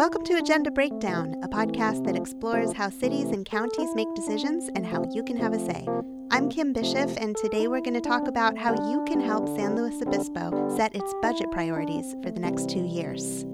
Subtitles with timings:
[0.00, 4.86] Welcome to Agenda Breakdown, a podcast that explores how cities and counties make decisions and
[4.86, 5.86] how you can have a say.
[6.30, 9.76] I'm Kim Bishop, and today we're going to talk about how you can help San
[9.76, 13.44] Luis Obispo set its budget priorities for the next two years.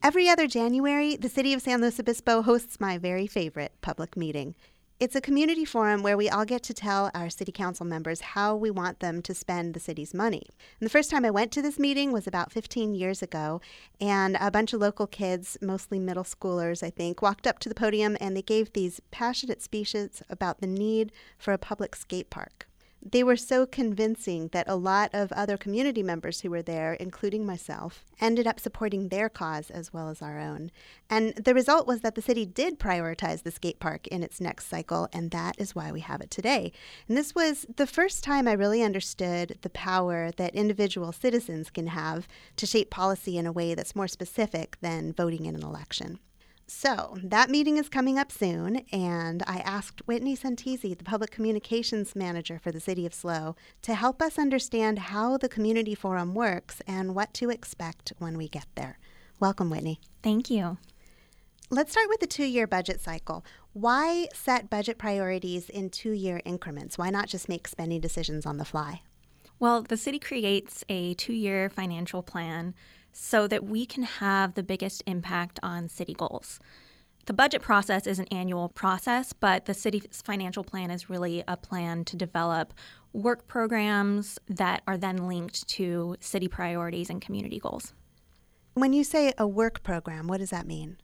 [0.00, 4.54] Every other January, the City of San Luis Obispo hosts my very favorite public meeting.
[5.00, 8.54] It's a community forum where we all get to tell our city council members how
[8.54, 10.46] we want them to spend the city's money.
[10.78, 13.60] And the first time I went to this meeting was about 15 years ago,
[14.00, 17.74] and a bunch of local kids, mostly middle schoolers, I think, walked up to the
[17.74, 22.68] podium and they gave these passionate speeches about the need for a public skate park
[23.04, 27.44] they were so convincing that a lot of other community members who were there, including
[27.44, 30.70] myself, ended up supporting their cause as well as our own.
[31.10, 34.68] And the result was that the city did prioritize the skate park in its next
[34.68, 36.72] cycle, and that is why we have it today.
[37.08, 41.88] And this was the first time I really understood the power that individual citizens can
[41.88, 42.26] have
[42.56, 46.18] to shape policy in a way that's more specific than voting in an election.
[46.66, 52.16] So that meeting is coming up soon, and I asked Whitney Santisi, the public communications
[52.16, 56.80] manager for the City of SLO, to help us understand how the community forum works
[56.86, 58.98] and what to expect when we get there.
[59.40, 60.00] Welcome, Whitney.
[60.22, 60.78] Thank you.
[61.70, 63.44] Let's start with the two year budget cycle.
[63.74, 66.96] Why set budget priorities in two year increments?
[66.96, 69.02] Why not just make spending decisions on the fly?
[69.58, 72.74] Well, the city creates a two year financial plan
[73.14, 76.58] so that we can have the biggest impact on city goals.
[77.26, 81.56] The budget process is an annual process, but the city's financial plan is really a
[81.56, 82.74] plan to develop
[83.14, 87.94] work programs that are then linked to city priorities and community goals.
[88.74, 90.98] When you say a work program, what does that mean?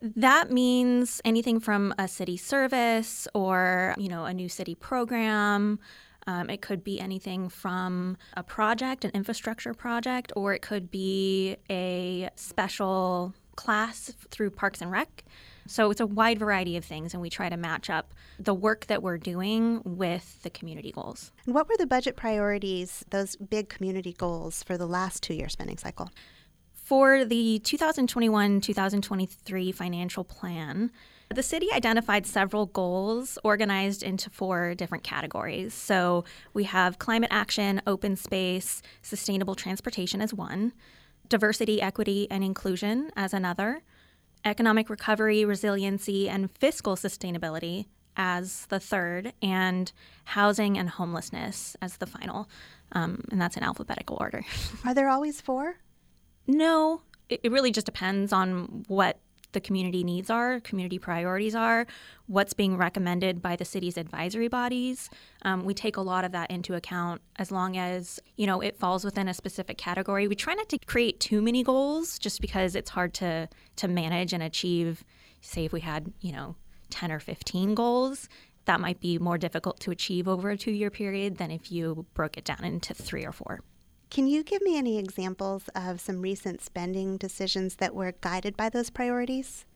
[0.00, 5.80] That means anything from a city service or, you know, a new city program,
[6.28, 11.56] um, it could be anything from a project, an infrastructure project, or it could be
[11.70, 15.24] a special class through Parks and Rec.
[15.66, 18.86] So it's a wide variety of things, and we try to match up the work
[18.86, 21.32] that we're doing with the community goals.
[21.46, 25.48] And what were the budget priorities, those big community goals for the last two year
[25.48, 26.10] spending cycle?
[26.74, 30.90] For the 2021 2023 financial plan,
[31.34, 35.74] the city identified several goals organized into four different categories.
[35.74, 36.24] So
[36.54, 40.72] we have climate action, open space, sustainable transportation as one,
[41.28, 43.82] diversity, equity, and inclusion as another,
[44.44, 49.92] economic recovery, resiliency, and fiscal sustainability as the third, and
[50.24, 52.48] housing and homelessness as the final.
[52.92, 54.44] Um, and that's in alphabetical order.
[54.84, 55.76] Are there always four?
[56.46, 59.18] No, it, it really just depends on what
[59.52, 61.86] the community needs are, community priorities are,
[62.26, 65.08] what's being recommended by the city's advisory bodies.
[65.42, 68.78] Um, we take a lot of that into account as long as you know it
[68.78, 70.28] falls within a specific category.
[70.28, 74.32] We try not to create too many goals just because it's hard to to manage
[74.32, 75.04] and achieve.
[75.40, 76.56] Say if we had you know
[76.90, 78.28] ten or fifteen goals,
[78.66, 82.06] that might be more difficult to achieve over a two year period than if you
[82.14, 83.60] broke it down into three or four.
[84.10, 88.70] Can you give me any examples of some recent spending decisions that were guided by
[88.70, 89.66] those priorities?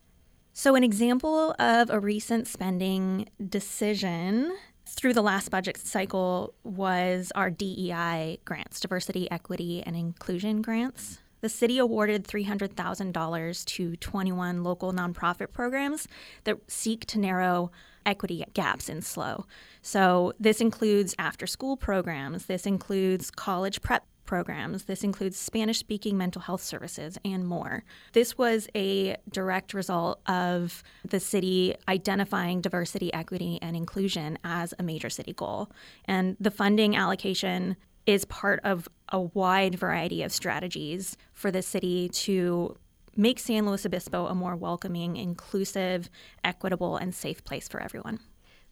[0.53, 4.55] So, an example of a recent spending decision
[4.87, 11.19] through the last budget cycle was our DEI grants, diversity, equity, and inclusion grants.
[11.41, 16.07] The city awarded $300,000 to 21 local nonprofit programs
[16.45, 17.71] that seek to narrow
[18.05, 19.45] equity gaps in SLO.
[19.81, 24.85] So, this includes after school programs, this includes college prep programs.
[24.85, 27.83] This includes Spanish speaking mental health services and more.
[28.13, 34.81] This was a direct result of the city identifying diversity, equity, and inclusion as a
[34.81, 35.69] major city goal.
[36.05, 37.77] And the funding allocation
[38.07, 42.75] is part of a wide variety of strategies for the city to
[43.15, 46.09] make San Luis Obispo a more welcoming, inclusive,
[46.43, 48.17] equitable, and safe place for everyone.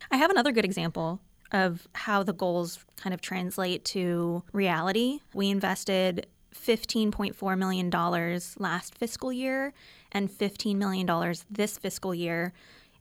[0.09, 1.19] I have another good example
[1.51, 5.19] of how the goals kind of translate to reality.
[5.33, 7.89] We invested $15.4 million
[8.57, 9.73] last fiscal year
[10.11, 12.53] and $15 million this fiscal year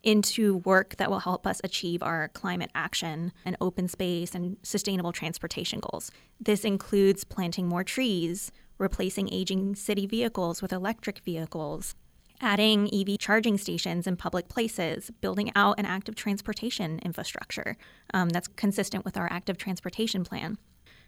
[0.03, 5.11] into work that will help us achieve our climate action and open space and sustainable
[5.11, 6.11] transportation goals.
[6.39, 11.95] This includes planting more trees, replacing aging city vehicles with electric vehicles,
[12.41, 17.77] adding EV charging stations in public places, building out an active transportation infrastructure
[18.13, 20.57] um, that's consistent with our active transportation plan,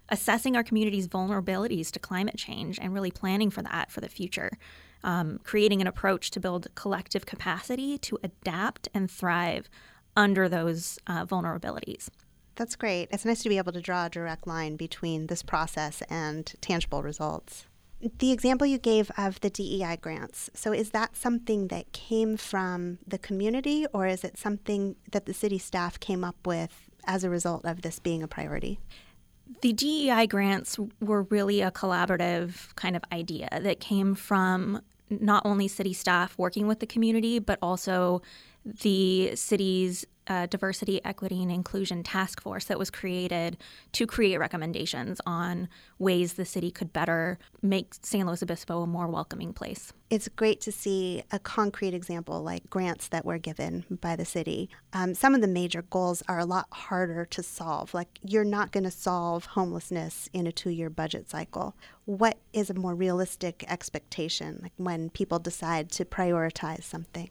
[0.10, 4.52] assessing our community's vulnerabilities to climate change and really planning for that for the future,
[5.04, 9.70] um, creating an approach to build collective capacity to adapt and thrive
[10.16, 12.10] under those uh, vulnerabilities.
[12.56, 13.10] That's great.
[13.12, 17.02] It's nice to be able to draw a direct line between this process and tangible
[17.02, 17.66] results.
[18.20, 23.00] The example you gave of the DEI grants, so is that something that came from
[23.08, 27.30] the community or is it something that the city staff came up with as a
[27.30, 28.80] result of this being a priority?
[29.62, 35.68] The DEI grants were really a collaborative kind of idea that came from not only
[35.68, 38.22] city staff working with the community, but also
[38.66, 43.58] the city's uh, diversity, equity, and inclusion task force that was created
[43.92, 45.68] to create recommendations on
[46.00, 49.94] ways the city could better make San Luis Obispo a more welcoming place.
[50.10, 54.70] It's great to see a concrete example like grants that were given by the city.
[54.94, 57.94] Um, some of the major goals are a lot harder to solve.
[57.94, 61.76] Like, you're not going to solve homelessness in a two year budget cycle.
[62.06, 67.30] What is a more realistic expectation, like when people decide to prioritize something?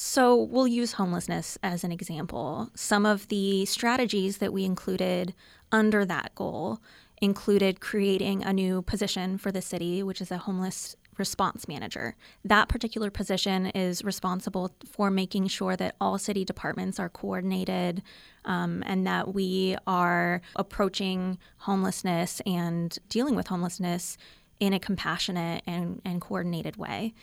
[0.00, 2.70] So, we'll use homelessness as an example.
[2.76, 5.34] Some of the strategies that we included
[5.72, 6.78] under that goal
[7.20, 12.14] included creating a new position for the city, which is a homeless response manager.
[12.44, 18.00] That particular position is responsible for making sure that all city departments are coordinated
[18.44, 24.16] um, and that we are approaching homelessness and dealing with homelessness
[24.60, 27.14] in a compassionate and, and coordinated way.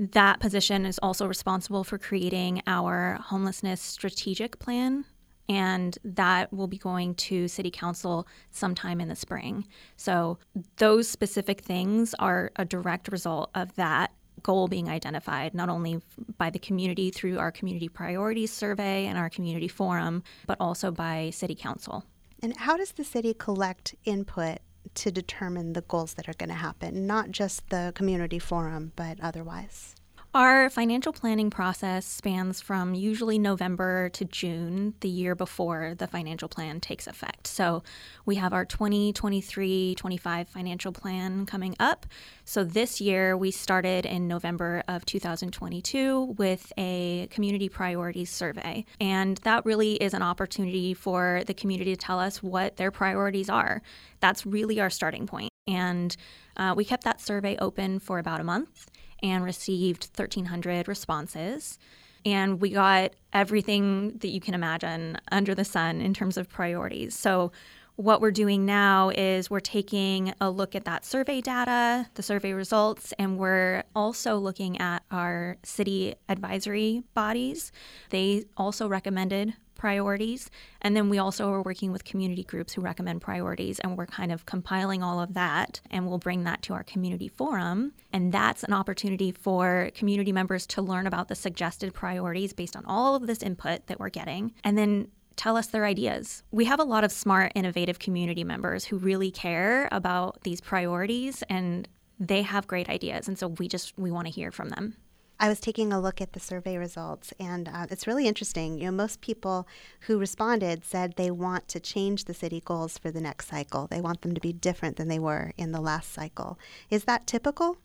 [0.00, 5.04] That position is also responsible for creating our homelessness strategic plan,
[5.46, 9.68] and that will be going to City Council sometime in the spring.
[9.98, 10.38] So,
[10.78, 14.12] those specific things are a direct result of that
[14.42, 16.00] goal being identified, not only
[16.38, 21.28] by the community through our community priorities survey and our community forum, but also by
[21.28, 22.06] City Council.
[22.42, 24.60] And how does the city collect input
[24.94, 29.18] to determine the goals that are going to happen, not just the community forum, but
[29.20, 29.94] otherwise?
[30.32, 36.48] Our financial planning process spans from usually November to June, the year before the financial
[36.48, 37.48] plan takes effect.
[37.48, 37.82] So
[38.26, 42.06] we have our 2023 25 financial plan coming up.
[42.44, 48.84] So this year we started in November of 2022 with a community priorities survey.
[49.00, 53.50] And that really is an opportunity for the community to tell us what their priorities
[53.50, 53.82] are.
[54.20, 55.50] That's really our starting point.
[55.66, 56.16] And
[56.56, 58.86] uh, we kept that survey open for about a month
[59.22, 61.78] and received 1,300 responses.
[62.24, 67.14] And we got everything that you can imagine under the sun in terms of priorities.
[67.14, 67.52] So,
[68.00, 72.54] what we're doing now is we're taking a look at that survey data, the survey
[72.54, 77.72] results, and we're also looking at our city advisory bodies.
[78.08, 80.50] They also recommended priorities.
[80.82, 84.32] And then we also are working with community groups who recommend priorities, and we're kind
[84.32, 87.92] of compiling all of that, and we'll bring that to our community forum.
[88.12, 92.84] And that's an opportunity for community members to learn about the suggested priorities based on
[92.86, 95.08] all of this input that we're getting, and then
[95.40, 96.42] tell us their ideas.
[96.50, 101.42] We have a lot of smart, innovative community members who really care about these priorities
[101.48, 101.88] and
[102.18, 104.96] they have great ideas and so we just we want to hear from them.
[105.42, 108.76] I was taking a look at the survey results, and uh, it's really interesting.
[108.76, 109.66] You know, most people
[110.00, 113.86] who responded said they want to change the city goals for the next cycle.
[113.86, 116.58] They want them to be different than they were in the last cycle.
[116.90, 117.78] Is that typical?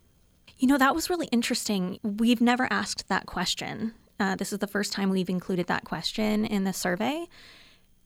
[0.57, 1.99] You know, that was really interesting.
[2.03, 3.93] We've never asked that question.
[4.19, 7.25] Uh, this is the first time we've included that question in the survey.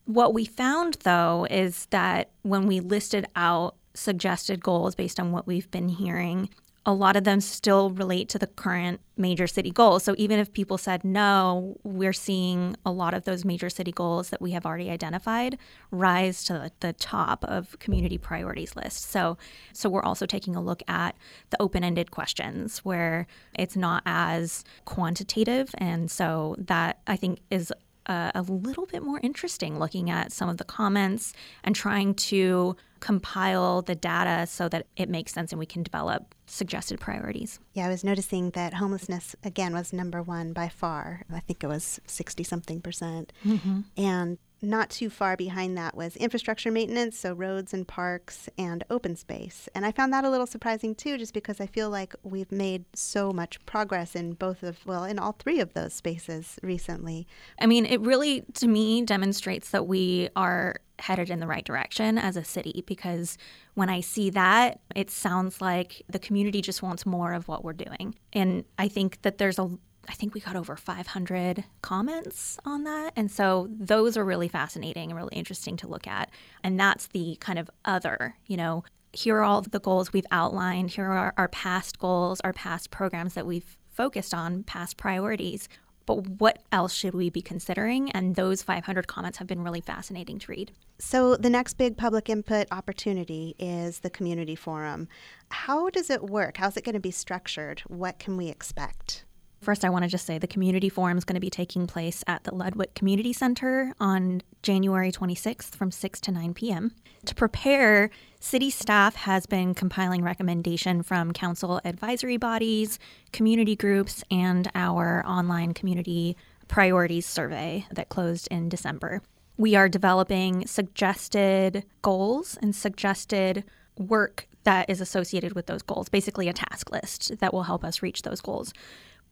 [0.06, 5.46] What we found, though, is that when we listed out suggested goals based on what
[5.46, 6.48] we've been hearing,
[6.86, 10.02] a lot of them still relate to the current major city goals.
[10.02, 14.30] So even if people said no, we're seeing a lot of those major city goals
[14.30, 15.58] that we have already identified
[15.90, 19.10] rise to the top of community priorities list.
[19.10, 19.36] So
[19.74, 21.16] so we're also taking a look at
[21.50, 23.26] the open-ended questions where
[23.58, 27.72] it's not as quantitative and so that I think is
[28.06, 32.76] a, a little bit more interesting looking at some of the comments and trying to
[33.00, 37.58] compile the data so that it makes sense and we can develop suggested priorities.
[37.74, 41.24] Yeah, I was noticing that homelessness, again, was number one by far.
[41.32, 43.32] I think it was 60 something percent.
[43.44, 43.80] Mm-hmm.
[43.96, 49.16] And not too far behind that was infrastructure maintenance, so roads and parks and open
[49.16, 49.68] space.
[49.74, 52.84] And I found that a little surprising too, just because I feel like we've made
[52.94, 57.26] so much progress in both of, well, in all three of those spaces recently.
[57.60, 62.18] I mean, it really, to me, demonstrates that we are headed in the right direction
[62.18, 63.38] as a city because
[63.74, 67.72] when I see that, it sounds like the community just wants more of what we're
[67.72, 68.14] doing.
[68.32, 69.70] And I think that there's a
[70.08, 73.12] I think we got over 500 comments on that.
[73.16, 76.30] And so those are really fascinating and really interesting to look at.
[76.64, 80.90] And that's the kind of other, you know, here are all the goals we've outlined.
[80.90, 85.68] Here are our past goals, our past programs that we've focused on, past priorities.
[86.06, 88.10] but what else should we be considering?
[88.10, 90.72] And those 500 comments have been really fascinating to read.
[90.98, 95.06] So, the next big public input opportunity is the community forum.
[95.50, 96.56] How does it work?
[96.56, 97.80] How's it going to be structured?
[97.86, 99.24] What can we expect?
[99.60, 102.24] First, I want to just say the community forum is going to be taking place
[102.26, 106.92] at the Ludwick Community Center on January 26th from 6 to 9 p.m.
[107.26, 108.08] To prepare,
[108.40, 112.98] city staff has been compiling recommendation from council advisory bodies,
[113.32, 119.20] community groups, and our online community priorities survey that closed in December.
[119.58, 123.64] We are developing suggested goals and suggested
[123.98, 128.02] work that is associated with those goals, basically a task list that will help us
[128.02, 128.72] reach those goals.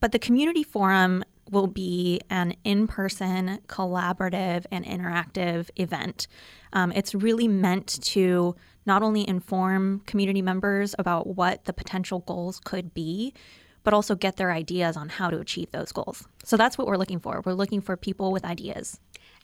[0.01, 6.27] But the community forum will be an in person, collaborative, and interactive event.
[6.73, 8.55] Um, it's really meant to
[8.87, 13.35] not only inform community members about what the potential goals could be,
[13.83, 16.27] but also get their ideas on how to achieve those goals.
[16.45, 17.43] So that's what we're looking for.
[17.45, 19.01] We're looking for people with ideas.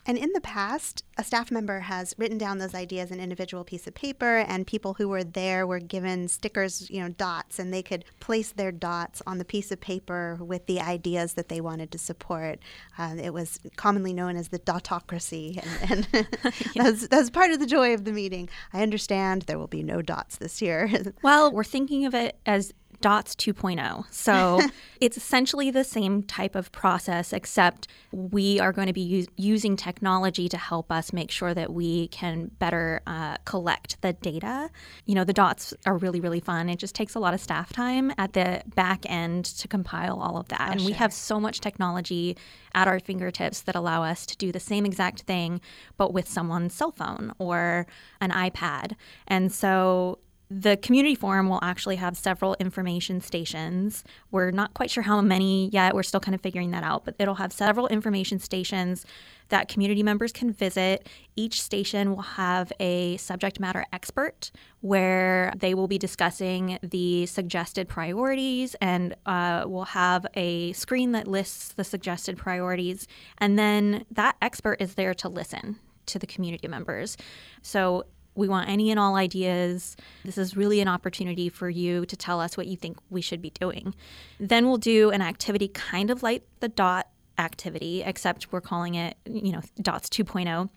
[0.07, 3.63] And in the past, a staff member has written down those ideas in an individual
[3.63, 7.73] piece of paper, and people who were there were given stickers, you know, dots, and
[7.73, 11.59] they could place their dots on the piece of paper with the ideas that they
[11.59, 12.59] wanted to support.
[12.99, 15.57] Uh, it was commonly known as the dotocracy,
[15.89, 16.27] and, and
[16.75, 18.47] that's, that's part of the joy of the meeting.
[18.73, 20.89] I understand there will be no dots this year.
[21.23, 22.73] well, we're thinking of it as
[23.05, 24.05] DOTS 2.0.
[24.09, 24.59] So
[24.99, 30.49] it's essentially the same type of process, except we are going to be using technology
[30.49, 34.71] to help us make sure that we can better uh, collect the data.
[35.05, 36.67] You know, the DOTS are really, really fun.
[36.67, 40.37] It just takes a lot of staff time at the back end to compile all
[40.37, 40.61] of that.
[40.61, 40.87] Oh, and sure.
[40.87, 42.35] we have so much technology
[42.73, 45.61] at our fingertips that allow us to do the same exact thing,
[45.95, 47.85] but with someone's cell phone or
[48.19, 48.93] an iPad.
[49.27, 50.17] And so
[50.49, 54.03] the community forum will actually have several information stations.
[54.29, 55.95] We're not quite sure how many yet.
[55.95, 59.05] We're still kind of figuring that out, but it'll have several information stations
[59.49, 61.09] that community members can visit.
[61.35, 67.87] Each station will have a subject matter expert where they will be discussing the suggested
[67.87, 73.07] priorities and uh, we'll have a screen that lists the suggested priorities.
[73.39, 77.17] And then that expert is there to listen to the community members.
[77.61, 79.95] So we want any and all ideas.
[80.23, 83.41] This is really an opportunity for you to tell us what you think we should
[83.41, 83.95] be doing.
[84.39, 89.17] Then we'll do an activity kind of like the DOT activity, except we're calling it,
[89.25, 90.69] you know, DOTS 2.0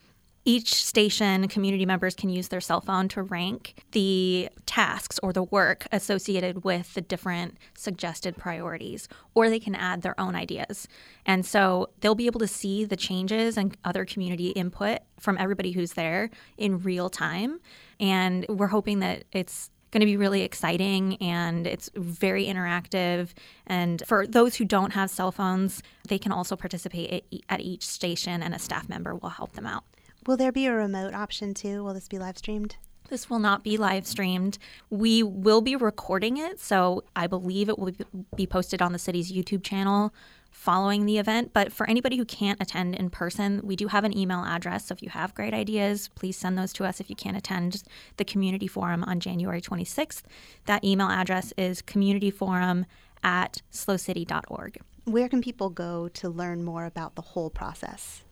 [0.48, 5.42] each station community members can use their cell phone to rank the tasks or the
[5.42, 10.88] work associated with the different suggested priorities, or they can add their own ideas.
[11.26, 15.72] And so they'll be able to see the changes and other community input from everybody
[15.72, 17.60] who's there in real time.
[18.00, 23.34] And we're hoping that it's going to be really exciting and it's very interactive.
[23.66, 28.42] And for those who don't have cell phones, they can also participate at each station,
[28.42, 29.84] and a staff member will help them out.
[30.26, 31.84] Will there be a remote option too?
[31.84, 32.76] Will this be live streamed?
[33.08, 34.58] This will not be live streamed.
[34.90, 37.92] We will be recording it, so I believe it will
[38.36, 40.12] be posted on the city's YouTube channel
[40.50, 41.52] following the event.
[41.54, 44.86] But for anybody who can't attend in person, we do have an email address.
[44.86, 47.82] So if you have great ideas, please send those to us if you can't attend
[48.18, 50.22] the community forum on January 26th.
[50.66, 52.84] That email address is communityforum
[53.22, 54.78] at slocity.org.
[55.04, 58.22] Where can people go to learn more about the whole process?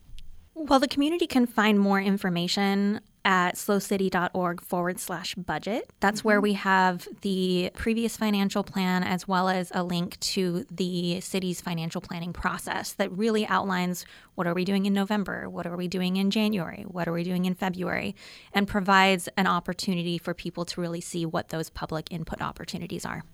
[0.58, 5.90] Well, the community can find more information at slocity.org forward slash budget.
[6.00, 6.28] That's mm-hmm.
[6.28, 11.60] where we have the previous financial plan as well as a link to the city's
[11.60, 15.88] financial planning process that really outlines what are we doing in November, what are we
[15.88, 18.16] doing in January, what are we doing in February,
[18.54, 23.25] and provides an opportunity for people to really see what those public input opportunities are.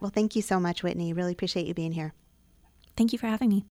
[0.00, 1.12] Well, thank you so much, Whitney.
[1.12, 2.14] Really appreciate you being here.
[2.96, 3.66] Thank you for having me.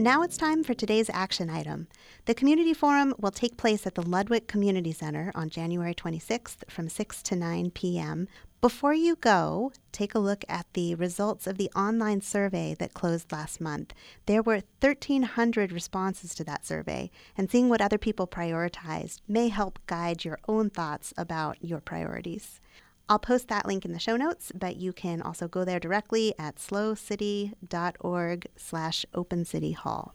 [0.00, 1.86] Now it's time for today's action item.
[2.24, 6.88] The community forum will take place at the Ludwick Community Center on January 26th from
[6.88, 8.26] 6 to 9 p.m.
[8.62, 13.30] Before you go, take a look at the results of the online survey that closed
[13.30, 13.92] last month.
[14.24, 19.78] There were 1,300 responses to that survey, and seeing what other people prioritized may help
[19.84, 22.58] guide your own thoughts about your priorities.
[23.10, 26.32] I'll post that link in the show notes, but you can also go there directly
[26.38, 30.12] at slocity.org slash opencityhall.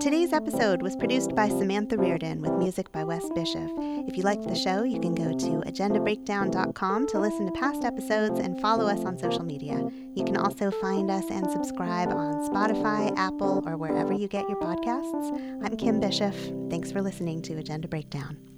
[0.00, 3.70] Today's episode was produced by Samantha Reardon with music by Wes Bishop.
[4.08, 8.40] If you liked the show, you can go to agendabreakdown.com to listen to past episodes
[8.40, 9.86] and follow us on social media.
[10.14, 14.60] You can also find us and subscribe on Spotify, Apple, or wherever you get your
[14.60, 15.62] podcasts.
[15.62, 16.34] I'm Kim Bishop.
[16.70, 18.53] Thanks for listening to Agenda Breakdown.